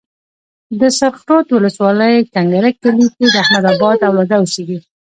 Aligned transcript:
د 0.79 0.81
سرخ 0.97 1.17
رود 1.29 1.47
ولسوالۍ 1.51 2.15
کنکرک 2.33 2.75
کلي 2.83 3.07
کې 3.15 3.25
د 3.33 3.35
احمدآبا 3.43 3.89
اولاده 4.07 4.35
اوسيږي. 4.39 4.77